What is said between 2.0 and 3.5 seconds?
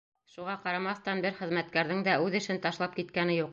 дә үҙ эшен ташлап киткәне юҡ.